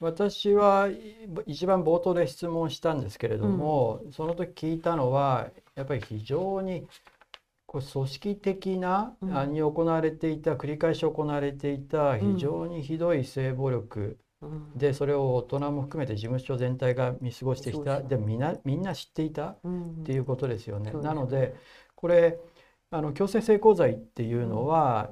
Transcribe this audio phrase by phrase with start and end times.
[0.00, 0.88] 私は
[1.46, 6.86] 一番冒頭で質問したんですけれども、うん、その時聞いたのはやっぱり非常に
[7.66, 18.00] こう組織的な、うん、に行われていた繰り返し行われていた非常にひどい性暴力、うん、でそれを大人も含めて事務所全体が見過ごしてきた。
[18.00, 19.58] でみんなみんな知っていたっ
[20.04, 20.92] ていうことですよね。
[20.92, 21.54] なので
[21.94, 22.38] これ
[22.90, 25.10] あの強制性交罪っていうのは、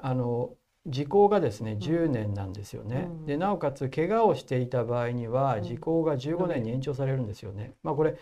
[0.00, 0.50] あの
[0.86, 3.08] 時効がですね10年なんですよね。
[3.26, 7.74] でなおかつ怪我をしていた場合には時効が15年に延長されるんですよね。
[7.82, 8.16] まあ、これ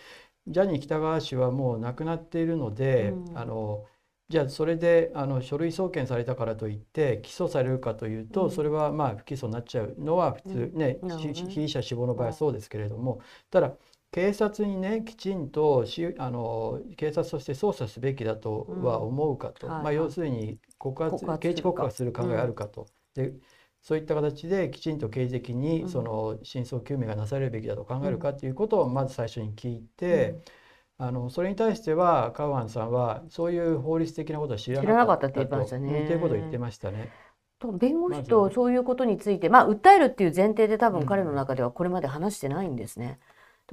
[0.46, 3.84] ジャニー喜多川氏はもう亡くなっているので、あの
[4.30, 10.98] じゃあそれであの書類送検されたからといって起訴されるかというと、それはまあ不起訴になっちゃうのは普通ね、
[11.48, 13.72] 被疑者死亡の場合はそうですけれどもただ
[14.14, 22.86] 警察にねきちんとしあの警察として捜査すべきだとは思うかと、うんはい、まあ、要するに告発刑事告発する考えあるかと。
[23.16, 23.32] うん、で
[23.82, 30.36] そういった形できちんと刑事的にその真相究明がなされるべきだと考えるかということをまず最初に聞いて、
[30.96, 35.40] あのそれに対してはカウアンさんはそういう法律的なことは知らなかったと。
[35.40, 37.10] いうことを言ってましたね。
[37.80, 43.18] 弁護士とそういうことについて、まあ、訴えるっていう前提で多分彼の中ではこれまで話してないんですね。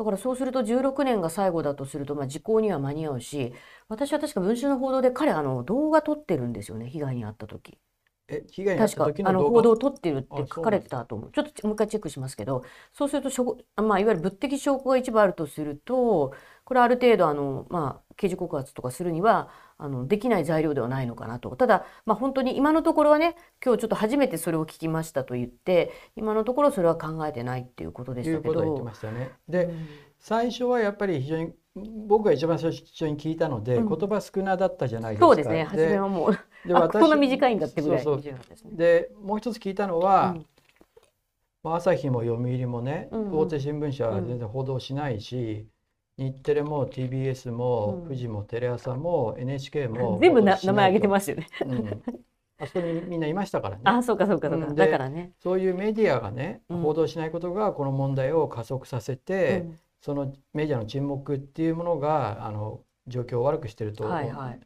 [0.02, 3.54] だからそうすると16年が最後だとすると、まあ、時効には間に合うし
[3.88, 7.78] 私は確か文春の報道で彼あの動画撮ってるんですよね被害に遭った時。
[8.28, 11.32] え被害に遭った時のあの報道を撮ってるって書かれてたと思う。
[11.32, 12.64] ちょっともう一回チェックしますけど
[12.94, 28.54] そうするとしょ、まあ、いわゆる物的証拠が一部あるとするとこれある程度あの、まあ、刑事告発とかするにはあのできない材料ではないのかなとただ、まあ、本当に今のところはね今日ちょっと初めてそれを聞きましたと言って今のところそれは考えてないっていうことでしたけど。
[28.54, 29.32] いうことを言ってましたね。
[29.50, 29.88] で、うん
[30.22, 35.26] 最初はやっぱり非常に僕が一番最初に聞いたので、うん、言葉少なだったじゃないですか。
[35.26, 35.64] そうですね。
[35.64, 40.36] 初めはもうで私こんな短いんだってぐらいそうそうでもう一つ聞いたのは、
[41.64, 45.66] うん、朝日も読売もね、うん、大手新聞社は全然報道しないし、
[46.24, 51.48] 日テレも TBS も、富士もテレ朝も NHK も 全部名前挙げてますよね。
[52.58, 53.82] あそこにみんないましたからね。
[53.86, 54.74] あそうかそうかそうか。
[54.74, 55.34] だからね。
[55.40, 59.66] そういうメディアがね、報道しないことがこの問題を加速させて、
[60.00, 64.60] そのメディアの沈黙っていうものがあの状況を悪くしてると、はいはい、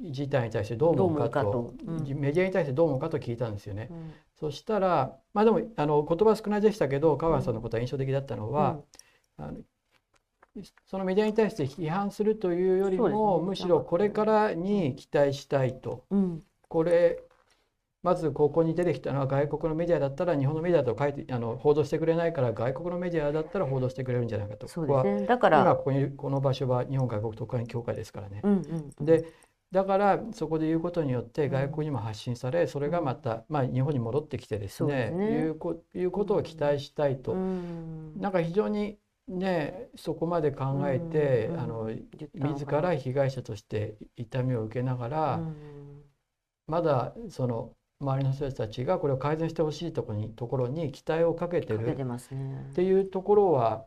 [0.00, 3.88] 事態に対してどう思うかと、うん、メディアに対してどう思うかと聞いたんですよね。
[3.90, 8.80] うん、そしたらまあでもあの言葉少ないでしたけど川さんのことは印象的だったのは、
[9.38, 9.58] うん、あの
[10.86, 16.04] そのメディアに対して批判するというよりも、ね、むしろこれからに期待したいと、
[16.68, 17.22] これ
[18.02, 24.68] まずここに出てきたのは外国のメディアだったら日本のメディアと書いてあの報道してくれないから外国のメディアだったら報道してくれるんじゃないかと。
[24.68, 25.26] そうですね。
[25.26, 28.40] だから今ここにこの場所は日本外国特派員協会ですからね。
[28.42, 28.52] うん
[28.98, 29.26] うん、で
[29.70, 35.24] だからそこで言うことによって外国にも発信され、それがまた、まあ、日本に戻ってきてですねね。
[35.26, 38.98] いうこいうことを期待したいと、うん、なんか非常に
[39.30, 41.90] ねそこまで考えて、うん、あの
[42.34, 45.54] 自ら被害者として痛みを受けながら、うん、
[46.66, 51.86] まだその周りの人たちがこれを改善してほしいところにところに期待をかけてる。
[52.70, 53.82] っていうところは、うん、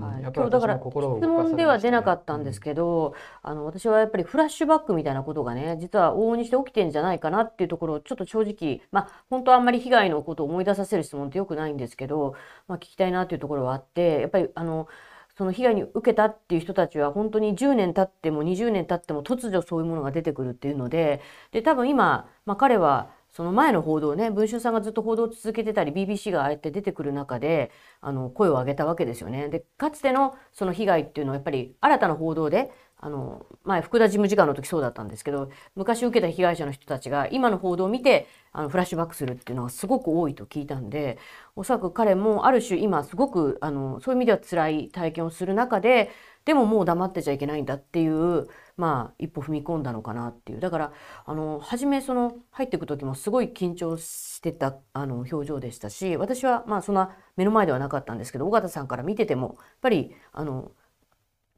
[0.00, 3.14] はい、やっぱりだから質問では出なかったんですけど、
[3.44, 12.34] うん、あの私はやっぱりフラッシュバックみたいなことがね実は往々にして起きてんじゃないかなっていうところをちょっと正直まあ本当はあんまり被害のことを思い出させる質問ってよくないんですけど、
[12.68, 14.88] まあ、聞きたいなっていうところはあってやっぱりあの
[15.36, 21.20] その被害に受けたっていう人たちは本当に10年経っても20年経っても突如そういうものが出てくるっていうので
[21.50, 29.48] で多分今、まあ、彼はその前の報道ね文春さんがずっと報道を続けてたり BBC がああやって出てくる中であの声を上げたわけですよね。
[29.48, 32.70] でかつてのその被害っていうのはやっぱり新たな報道で
[33.04, 41.18] あの前福田事務次官の時そうだったんですけど昔受けた被害者の人たちが今の報道を見てあのフラッシュバックするっていうのがすごく多いと聞いたんで
[41.54, 46.10] おそらく彼もある種今すごくあのそういう意味では辛い体験をする中で
[46.46, 50.60] でももう黙ってちゃいけないんだっていうまあ一歩踏み込んだのかなっていう。
[50.60, 50.92] だから
[51.26, 60.72] あの初めその入っていく時もすごい緊張してたあの表情でしたし私はまあそんな目の前ではなかったんですけど尾形さんから見ててもやっぱりあの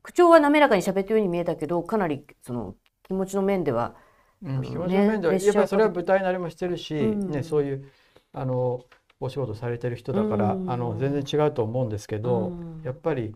[0.06, 3.97] 口調は滑らかに喋ってるように見えたけどかなりその気持ちの面では、
[4.41, 7.91] うん、気持ちの面では、やっぱりそれは舞台慣れもしてるし、うん、ね、そういう
[8.32, 8.85] あの
[9.19, 12.53] お仕事されてる人だから、うん、あの全然違うと思うんですけど、
[12.85, 13.35] やっぱり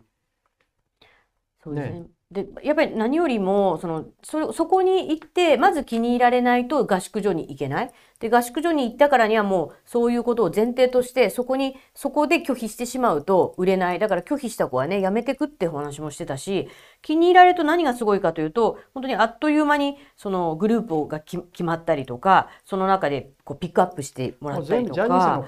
[1.61, 7.91] そうですねでやっぱり何よりもそのそそこに行ってまず気に入られないと合宿所に行けない。
[8.19, 16.69] で合宿所に行ったからにはもうそういうことを前提としてそこにそこで拒否してしまうと売れないだから拒否した子はねやめてくってお話もしてたし
[17.01, 25.43] 気に入られると何がすごいかというと本当にあっという間にそのグループが決まったりとかその中でこうピックアップしてもらったりとか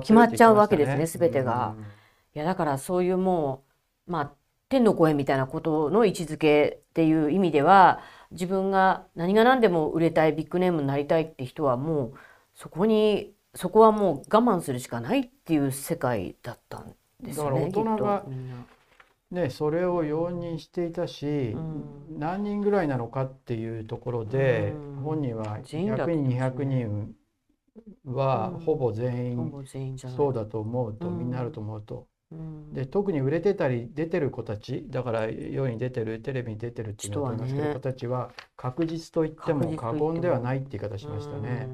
[0.00, 1.74] 決まっちゃうわけですね全てが。
[2.34, 3.64] いやだからそういうも
[4.06, 4.39] うまあ
[4.70, 8.00] 天の声みたいなことの位置づけっていう意味では
[8.30, 12.14] 自分が何が何でも売れたいビッグネームになりたいって人はもう
[12.54, 17.68] そこにそこはもう我慢するしかないっていう世界だったんですよね。
[17.68, 18.24] だから大人が
[19.32, 27.14] ね、それを容認していたし、うん、何人ぐらいなのかっていうところで、うん、本人は100人200人
[28.04, 32.06] はほぼ全員そうだと思うと、みんなあると思うと。
[32.72, 41.68] で特に売れてたり出てる子たちだから世に出てるテレビに出てるっていうのをますけど、子たちは確実と言っても過言ではないって言い方しましたね。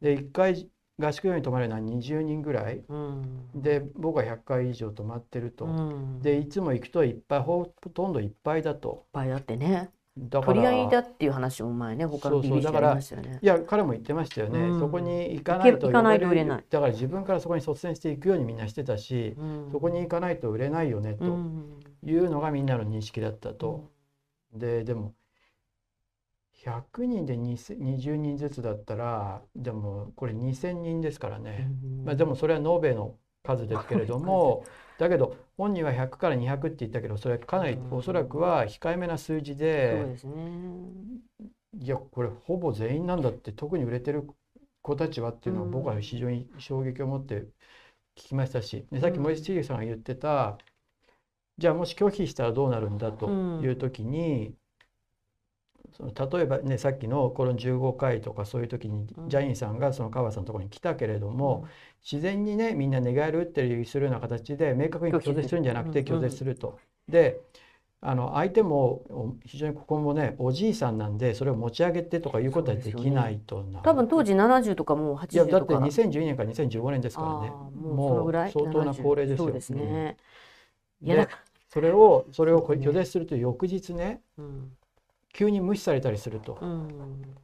[0.00, 0.68] で1回
[0.98, 2.84] 合宿用に泊まるのは20人ぐらい、
[3.54, 5.66] で僕は100回以上泊まってると、
[6.20, 9.04] でいつも行くといっぱいほとんどいっぱいだと。
[9.06, 9.90] いっぱいだってね。
[10.14, 13.38] 取り合いだっていう話も前ね他の BBC でありましたよね。
[13.40, 16.64] いや彼も言ってましたよね、うん、そこに行かないと行かないと売れない。
[16.68, 21.24] だから自分からそこに率先していくようにみんなしてたし、うん、そこに行かないと売れないよねと
[22.04, 23.88] いうのがみんなの認識だったと、
[24.52, 25.14] うん、ででも
[26.62, 31.70] 100人で20人ずつだったらでもこれ2,000人ですからね、
[32.04, 34.64] まあ、でもそれは延べの数ですけれども
[35.02, 40.16] だけど本人は100から200って言ったけどそれはかなりおそらくは控えめな数字で、
[41.80, 44.28] いやこれほぼ全員なんだって特に売れてる
[44.80, 47.46] 子たちはっていうのは僕は非常に衝撃を持って
[48.16, 50.56] 聞きましたしでさっき森重さんが言ってた、
[51.58, 54.54] じゃあもし拒否したらどうなるんだという時に、
[55.96, 61.66] その例えばねさっきのこの15回とかそういう時にジャニーさんがその川さんのところに来たけれども、
[62.02, 66.78] 自然にねみんな寝返る打ったりするような形で明確に拒絶するんじゃなくて拒絶すると。
[67.08, 67.40] で
[68.04, 75.34] あの相手も非常にここもねおじいさんなんでそれを持ち上げてとかいうことはできないとな、ね、多分当時70とかもう80とか。
[75.34, 77.50] いやだって2012年から2015年ですからね。
[77.50, 79.44] もう相当な高齢ですよ。
[79.44, 80.16] そうですね、
[81.00, 81.28] いや
[81.68, 84.72] それをそれを拒絶すると翌日ね、うん、
[85.32, 86.58] 急に無視されたりすると。
[86.60, 87.36] うん。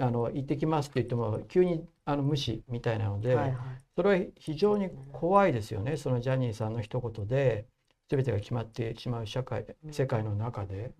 [0.00, 3.56] あの行ってきますって言っても急にあの無視みたいなので、はいはい、
[3.96, 5.96] それは非常に怖いですよね。
[5.96, 7.66] そのジャニーさんの一言で
[8.08, 10.92] 全てが決まってしまう社会世界の中で。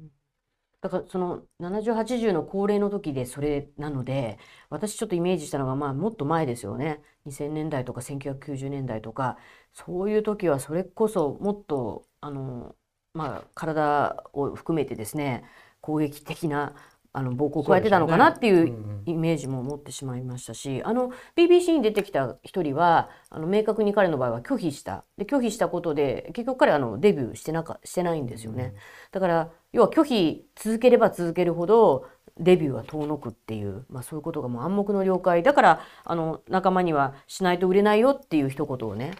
[0.80, 4.38] だからその7080の高齢の時でそれなので
[4.70, 7.00] 私ちょっとイメージしたのがまあもっと前ですよね。
[7.26, 9.38] 2000年代とか1990年代とか
[9.72, 12.74] そういう時はそれこそもっとあの、
[13.12, 15.44] まあ、体を含めてですね
[15.80, 16.74] 攻撃的な
[17.12, 25.04] あの暴行を加えてたのかなっていうイメージも持ってしまいましたし、ねうん、あの BBC に出てきた一人はあの明確に彼の場合は拒否した。
[25.16, 28.72] で拒否したことで結局彼はあのデビューしてなかしてないんですよね、うん、
[29.12, 32.06] だから要は拒否続ければ続けるほど
[32.38, 35.42] デビューは遠のくっていう、まあ、そういうことがもう暗黙の了解。
[35.42, 39.12] だからあの仲間にはしないと売れないよっていう一言をね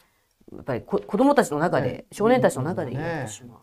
[0.53, 3.59] やっぱり子供たちの中で、ね、少年たちの中で言ってしまう。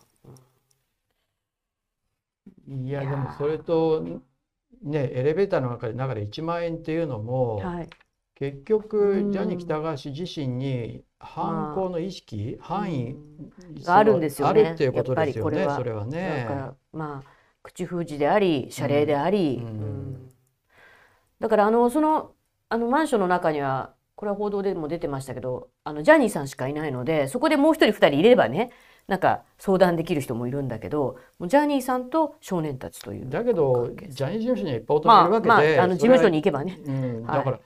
[2.68, 4.22] いやでもそれと
[4.84, 7.90] ねエレベーターの中で中で1万円っていうのも、はい、
[8.36, 13.16] 結局ジャニー喜多川氏自身に犯行の意識、範囲
[13.84, 14.62] があるんですよね。
[14.62, 15.68] あるっていうことですよね。
[15.76, 16.48] それはね。
[16.92, 17.30] まあ
[17.64, 19.68] 口封じであり謝礼であり、うん。
[19.68, 20.30] うん、
[21.40, 22.34] だからあのその
[22.70, 28.72] あのマンションの中にはこれは報道でも出てましたけどあのジャニーさんしかいないのでそこでもう一人二人いればね
[29.08, 37.60] なんか相談できる人もいるんだけどジャニーさんと少年たちというだけどジャニー事務所にはいっぱい男いるわけで、まあ、まあ、あの事務所に行けばね、うん、だから、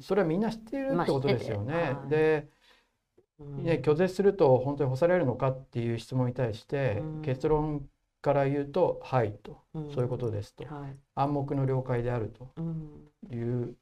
[0.00, 1.72] それはみんな知っているってことですよね。
[1.94, 2.48] まあ、で、
[3.38, 7.86] ね、拒絶すると本当に干されるのかっていう質問に対して、うん、結論
[8.22, 12.48] から言うと「はい」と、うん、そういうことですと、はい、暗黙の了解であると。
[13.30, 13.74] いう、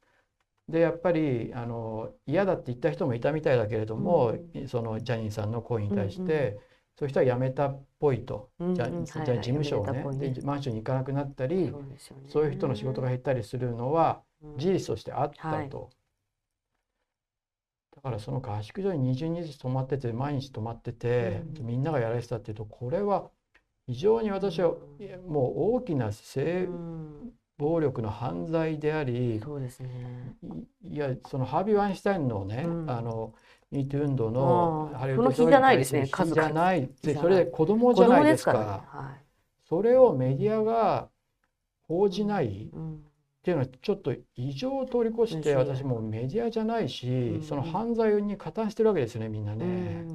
[0.69, 4.35] でやっぱりあの嫌だって言った人もいたみたいだけれども、
[4.67, 6.59] そのジャニーさんの行為に対して、
[6.95, 11.73] そういう人は辞めたっぽいと、じゃじゃ事務所をねでマンションに行かなくなったり
[12.27, 14.21] そう,、いう人の仕事が減ったりするのは
[14.57, 15.89] 事実としてあったと。
[17.95, 23.29] だからその合宿所に20人ずつ泊まってて毎日泊まってて、みんながやられてたっていうとこれは
[23.87, 24.75] 非常に私は
[25.27, 26.67] もう大きな性
[27.57, 30.35] 暴力の犯罪であり、そうですね、
[30.89, 33.33] いやそのハービー・ワインシュタインのね、あの
[33.73, 36.89] ミート運動のハリウッドじゃないですね数じゃない。
[37.01, 39.23] それで子供じゃないですか、はい、
[39.67, 41.09] それをメディアが
[41.87, 50.05] 報じない、っていうのはちょっと異常を通り越して私もメディアじゃないし、その犯罪に加担してるわけですねみんなね。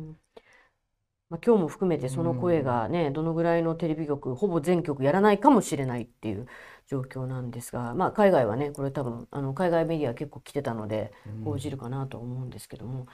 [1.30, 6.46] まあ、今日も含めてその声がね、どのぐらいのテレビ局ほぼ全局やらないかもしれないっていう
[6.86, 11.12] 状況なんですが、まあ、海外はねこれ多分あの海外メディア結構来てたので
[11.44, 13.08] 報じるかなと思うんですけども、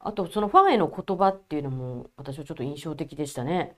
[0.00, 3.76] あとそのファンへの言葉っていうのも私はちょっと印象的でしたね。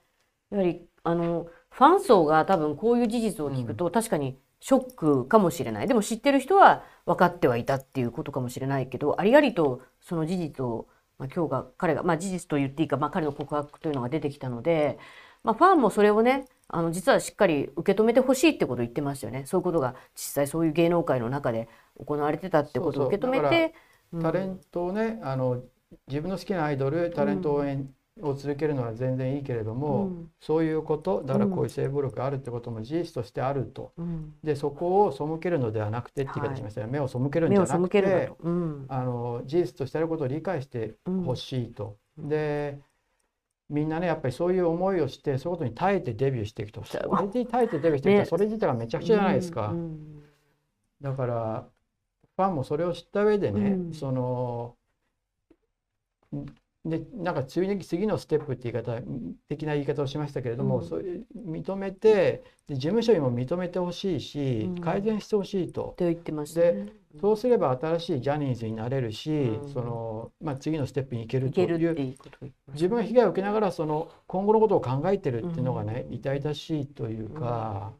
[0.50, 10.86] やはりあのファン層が多分こういう事実を聞くと、確かにショックかもしれないでも知ってる人は分かってはいたっていうことかもしれないけどありありとその事実を、
[11.18, 14.98] まあ、今日が彼が、まあ、事実と言っていいか、まあ、彼の告白というのが出てきたので、
[15.42, 23.74] まあ、ファンもそれをねあの実はしっかり受け止めてほしいってことを言ってましたよねそういうことが実際そういう芸能界の中で行われてたってことを受け止めて。
[24.20, 25.62] タレントをね、あの
[26.08, 27.88] 自分の好きなアイドルタレント応援
[28.20, 40.94] を続けるのは全然いいけれども、うん、そういうことだからこういう性暴力があるってことも事実としてあると、うん、でそこを背けるのではなくてって言い方しましたよ、はい、目を背けるんじゃなくて、うん、あの事実としてあることを理解して
[41.24, 41.96] ほしいと。
[42.18, 42.78] で
[43.70, 49.72] みんなねやっぱりそういう思いをしてそういうことに耐えてデビューしていくとそれに耐えてデビューしていくと、ね、それ自体がめちゃくちゃじゃないですか。
[51.00, 51.64] だから
[52.36, 54.74] ファンもそれを知った上でね、その
[56.84, 59.00] でなんか次次のステップって言い方
[59.48, 65.94] 的な言い方をしましたけれども、うん、それ認めてで事務所にも認めてほしいし、うん、改善してほしいと。
[65.98, 72.16] 言ってましね、でそうすれば新しいジャニーズになれるし、うん、そのまあ、次のステップに行けるという
[72.72, 77.92] 自分が被害を受けながらその今後のことを考えてるっていうのがね、痛々しいというか。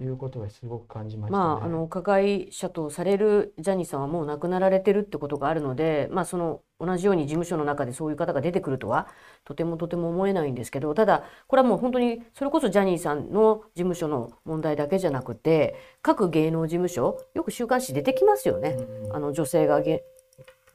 [0.00, 9.08] いうことがすごく感じました、ね、まあ、あの加害者とされるジャニーさんはもう亡くなられてるってことがあるので、まあ、その同じように事務所の中でそういう方が出てくるとは
[9.44, 18.76] とてもとても思えないんですけどただこれはもう本当にそれこそジャニーさんの事務所の問題だけじゃなくて各芸能事務所よく週刊誌出てきますよね。
[19.12, 20.02] あの女性が芸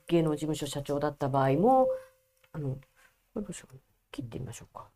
[0.09, 1.87] 能事務所社長だった場合も
[2.53, 2.77] あの
[3.35, 3.77] どうしよう
[4.11, 4.87] 切ってみましょうか。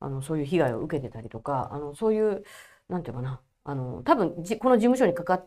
[0.00, 2.42] あのそういう被害を受けてたりとかあのそういう
[2.90, 5.46] なんていうかなあの多分じこの事務所にかかっ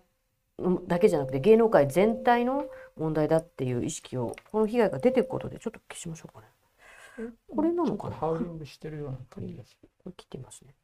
[0.88, 6.48] だけじゃなくて芸能界全体の問題だっていう意識をこの被害が出ていくことでちょっと消しましょうかね。
[7.50, 8.16] これなのかな？
[8.16, 9.90] ハウリングしてるような感じがする。
[10.04, 10.76] これ切ってみますね。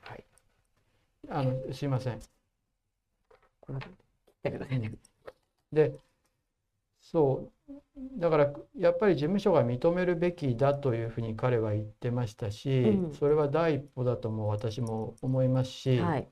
[0.00, 0.24] はい。
[1.28, 2.20] あのすいません。
[3.60, 3.78] これ
[4.58, 4.92] ださいね。
[5.72, 5.92] で、
[7.04, 7.70] そう。
[8.18, 16.28] だからやっぱり事務所が認めるべきだというふうに彼は言ってましたし、うん、それは第一歩だとも私も思いますし、はい、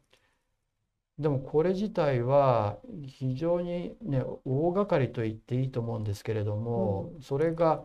[1.19, 7.85] でもこれ自体は非常にね大掛かりと言っていいと思うんですけれども、うん、それが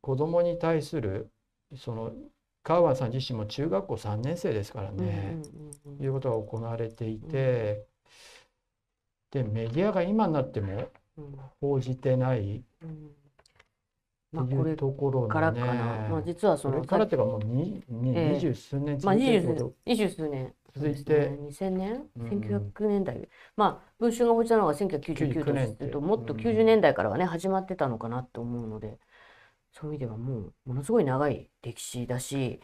[0.00, 1.30] 子どもに対する
[1.76, 2.12] その
[2.62, 5.38] 川湾さん自身も中学校3年生ですからね、
[6.00, 7.86] いうことが行われていて、
[9.30, 10.90] でメディアが今になっても
[11.60, 12.64] 報じてない。
[14.30, 22.02] まあ、これところ、ね、からかな、まあ、実はそのからっていうかもう二二十数年続いてること、二十数年続いて、二千年？
[22.28, 25.42] 千九百年代、まあ文春が報じたのが千九百九十
[25.80, 26.82] 九ともっと九十年。
[26.82, 28.98] 代からはね始まってたのかなと思うので
[29.72, 32.60] そういう意味ではもうものすごい長い歴史だし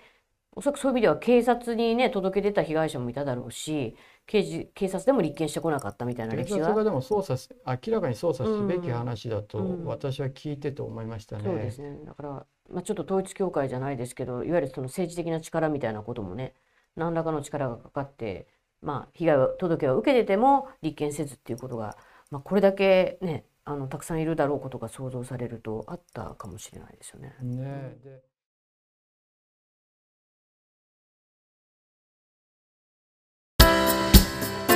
[0.56, 3.96] おそらくそういう意味では警察にね届け出た被害者もいただろうし
[4.26, 11.42] 刑事警察でも立件してこなかったみたいな歴史が警察がでも捜査明らかに捜査すべき話だと私は聞いてと思いましたね。
[11.44, 11.98] うんうん、そうですね。
[12.06, 16.54] だから、まあ、ちょっと統一教会じゃないですけどいわゆるその政治的な力みたいなこともね
[16.96, 18.46] 何らかの力がかかって、
[18.80, 21.96] まあ、被害届を受けてても立件せずっていうことが、
[22.30, 27.34] まあ、これだけねあのたくさんいるだろうことが想像されるとあったかもしれないですよね。
[27.42, 27.96] ね